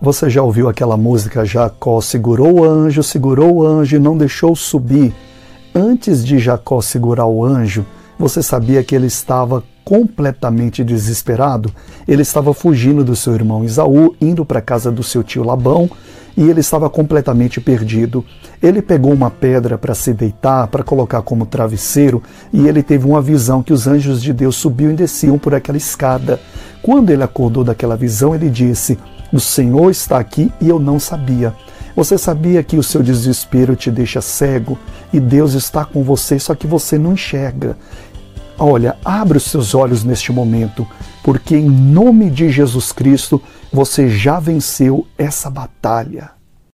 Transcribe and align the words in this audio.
Você 0.00 0.30
já 0.30 0.40
ouviu 0.44 0.68
aquela 0.68 0.96
música 0.96 1.44
Jacó 1.44 2.00
segurou 2.00 2.60
o 2.60 2.64
anjo, 2.64 3.02
segurou 3.02 3.56
o 3.56 3.66
anjo 3.66 3.96
e 3.96 3.98
não 3.98 4.16
deixou 4.16 4.54
subir? 4.54 5.12
Antes 5.74 6.24
de 6.24 6.38
Jacó 6.38 6.80
segurar 6.80 7.26
o 7.26 7.44
anjo, 7.44 7.84
você 8.16 8.40
sabia 8.40 8.84
que 8.84 8.94
ele 8.94 9.08
estava 9.08 9.60
completamente 9.84 10.84
desesperado? 10.84 11.72
Ele 12.06 12.22
estava 12.22 12.54
fugindo 12.54 13.02
do 13.02 13.16
seu 13.16 13.34
irmão 13.34 13.64
Isaú, 13.64 14.14
indo 14.20 14.44
para 14.44 14.60
a 14.60 14.62
casa 14.62 14.92
do 14.92 15.02
seu 15.02 15.24
tio 15.24 15.42
Labão, 15.42 15.90
e 16.36 16.48
ele 16.48 16.60
estava 16.60 16.88
completamente 16.88 17.60
perdido. 17.60 18.24
Ele 18.62 18.80
pegou 18.80 19.12
uma 19.12 19.32
pedra 19.32 19.76
para 19.76 19.96
se 19.96 20.14
deitar, 20.14 20.68
para 20.68 20.84
colocar 20.84 21.22
como 21.22 21.44
travesseiro, 21.44 22.22
e 22.52 22.68
ele 22.68 22.84
teve 22.84 23.04
uma 23.04 23.20
visão 23.20 23.64
que 23.64 23.72
os 23.72 23.88
anjos 23.88 24.22
de 24.22 24.32
Deus 24.32 24.54
subiam 24.54 24.92
e 24.92 24.96
desciam 24.96 25.40
por 25.40 25.56
aquela 25.56 25.76
escada. 25.76 26.38
Quando 26.80 27.10
ele 27.10 27.24
acordou 27.24 27.64
daquela 27.64 27.96
visão, 27.96 28.32
ele 28.32 28.48
disse: 28.48 28.96
O 29.32 29.40
Senhor 29.40 29.90
está 29.90 30.18
aqui 30.18 30.52
e 30.60 30.68
eu 30.68 30.78
não 30.78 30.98
sabia. 30.98 31.54
Você 31.94 32.16
sabia 32.16 32.62
que 32.62 32.76
o 32.76 32.82
seu 32.82 33.02
desespero 33.02 33.74
te 33.74 33.90
deixa 33.90 34.20
cego 34.20 34.78
e 35.12 35.18
Deus 35.18 35.54
está 35.54 35.84
com 35.84 36.02
você, 36.02 36.38
só 36.38 36.54
que 36.54 36.66
você 36.66 36.96
não 36.96 37.14
enxerga. 37.14 37.76
Olha, 38.58 38.96
abre 39.04 39.38
os 39.38 39.44
seus 39.44 39.74
olhos 39.74 40.04
neste 40.04 40.32
momento, 40.32 40.86
porque 41.22 41.56
em 41.56 41.68
nome 41.68 42.30
de 42.30 42.50
Jesus 42.50 42.92
Cristo 42.92 43.42
você 43.72 44.08
já 44.08 44.40
venceu 44.40 45.06
essa 45.16 45.50
batalha. 45.50 46.37